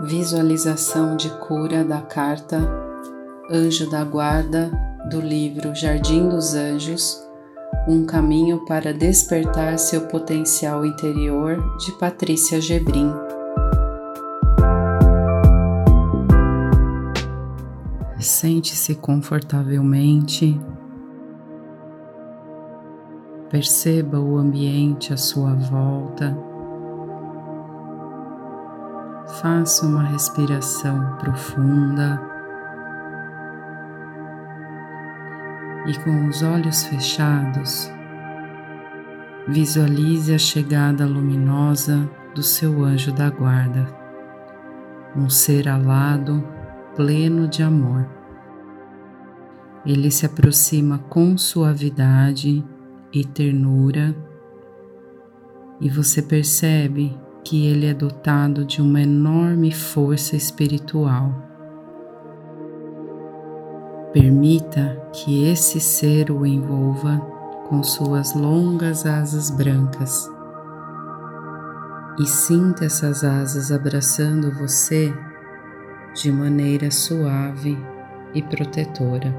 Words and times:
Visualização 0.00 1.16
de 1.16 1.28
cura 1.38 1.84
da 1.84 2.00
carta 2.00 2.58
Anjo 3.48 3.88
da 3.90 4.02
Guarda 4.02 4.70
do 5.10 5.20
livro 5.20 5.74
Jardim 5.74 6.28
dos 6.28 6.54
Anjos 6.54 7.22
Um 7.86 8.06
caminho 8.06 8.64
para 8.64 8.92
despertar 8.94 9.78
seu 9.78 10.08
potencial 10.08 10.84
interior 10.84 11.62
de 11.78 11.92
Patrícia 11.98 12.60
Gebrim. 12.60 13.12
Sente-se 18.18 18.94
confortavelmente. 18.94 20.58
Perceba 23.50 24.18
o 24.18 24.38
ambiente 24.38 25.12
à 25.12 25.16
sua 25.16 25.54
volta. 25.54 26.51
Faça 29.40 29.86
uma 29.86 30.02
respiração 30.02 31.16
profunda. 31.16 32.20
E 35.86 35.98
com 36.04 36.28
os 36.28 36.42
olhos 36.42 36.84
fechados, 36.84 37.90
visualize 39.48 40.34
a 40.34 40.38
chegada 40.38 41.06
luminosa 41.06 42.06
do 42.34 42.42
seu 42.42 42.84
anjo 42.84 43.10
da 43.10 43.30
guarda, 43.30 43.88
um 45.16 45.30
ser 45.30 45.66
alado, 45.66 46.46
pleno 46.94 47.48
de 47.48 47.62
amor. 47.62 48.06
Ele 49.86 50.10
se 50.10 50.26
aproxima 50.26 50.98
com 51.08 51.38
suavidade 51.38 52.62
e 53.10 53.24
ternura, 53.24 54.14
e 55.80 55.88
você 55.88 56.20
percebe 56.20 57.18
que 57.44 57.66
ele 57.66 57.86
é 57.86 57.94
dotado 57.94 58.64
de 58.64 58.80
uma 58.80 59.00
enorme 59.00 59.72
força 59.72 60.36
espiritual. 60.36 61.32
Permita 64.12 65.00
que 65.12 65.44
esse 65.44 65.80
ser 65.80 66.30
o 66.30 66.46
envolva 66.46 67.18
com 67.68 67.82
suas 67.82 68.34
longas 68.34 69.06
asas 69.06 69.50
brancas 69.50 70.30
e 72.18 72.26
sinta 72.26 72.84
essas 72.84 73.24
asas 73.24 73.72
abraçando 73.72 74.52
você 74.52 75.12
de 76.14 76.30
maneira 76.30 76.90
suave 76.90 77.78
e 78.34 78.42
protetora. 78.42 79.34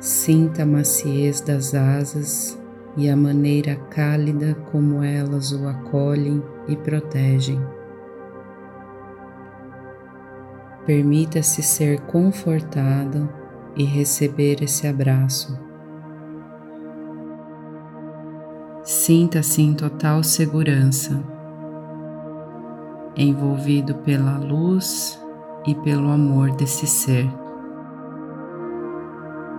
Sinta 0.00 0.62
a 0.62 0.66
maciez 0.66 1.42
das 1.42 1.74
asas 1.74 2.59
e 2.96 3.08
a 3.08 3.16
maneira 3.16 3.76
cálida 3.90 4.54
como 4.70 5.02
elas 5.02 5.52
o 5.52 5.66
acolhem 5.68 6.42
e 6.68 6.76
protegem. 6.76 7.60
Permita-se 10.86 11.62
ser 11.62 12.00
confortado 12.00 13.28
e 13.76 13.84
receber 13.84 14.62
esse 14.62 14.86
abraço. 14.86 15.58
Sinta-se 18.82 19.62
em 19.62 19.74
total 19.74 20.22
segurança, 20.24 21.22
envolvido 23.14 23.94
pela 23.96 24.38
luz 24.38 25.20
e 25.66 25.74
pelo 25.76 26.10
amor 26.10 26.50
desse 26.52 26.86
ser. 26.86 27.30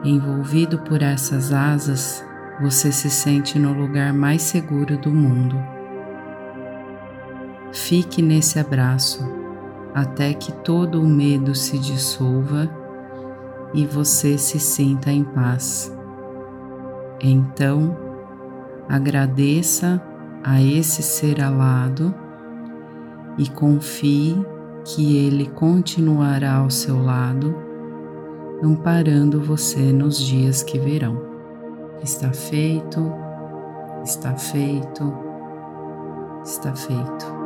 Envolvido 0.03 0.79
por 0.79 1.01
essas 1.01 1.53
asas, 1.53 2.25
você 2.61 2.91
se 2.91 3.09
sente 3.09 3.57
no 3.57 3.73
lugar 3.73 4.13
mais 4.13 4.43
seguro 4.43 4.95
do 4.95 5.11
mundo. 5.11 5.57
Fique 7.73 8.21
nesse 8.21 8.59
abraço 8.59 9.27
até 9.95 10.33
que 10.33 10.51
todo 10.51 11.01
o 11.01 11.07
medo 11.07 11.55
se 11.55 11.79
dissolva 11.79 12.69
e 13.73 13.85
você 13.85 14.37
se 14.37 14.59
sinta 14.59 15.11
em 15.11 15.23
paz. 15.23 15.91
Então, 17.19 17.97
agradeça 18.87 20.01
a 20.43 20.61
esse 20.61 21.01
ser 21.01 21.41
alado 21.41 22.13
e 23.37 23.49
confie 23.49 24.35
que 24.83 25.17
ele 25.17 25.47
continuará 25.49 26.55
ao 26.55 26.69
seu 26.69 27.01
lado, 27.01 27.55
amparando 28.63 29.41
você 29.41 29.91
nos 29.91 30.19
dias 30.19 30.61
que 30.61 30.77
virão. 30.77 31.30
Está 32.03 32.33
feito, 32.33 33.13
está 34.03 34.35
feito, 34.35 35.13
está 36.43 36.73
feito. 36.73 37.40